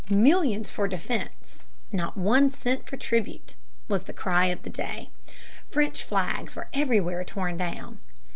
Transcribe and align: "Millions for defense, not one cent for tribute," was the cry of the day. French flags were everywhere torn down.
"Millions 0.09 0.71
for 0.71 0.87
defense, 0.87 1.67
not 1.91 2.17
one 2.17 2.49
cent 2.49 2.87
for 2.89 2.97
tribute," 2.97 3.53
was 3.87 4.05
the 4.05 4.13
cry 4.13 4.47
of 4.47 4.63
the 4.63 4.69
day. 4.71 5.11
French 5.69 6.03
flags 6.03 6.55
were 6.55 6.69
everywhere 6.73 7.23
torn 7.23 7.55
down. 7.55 7.99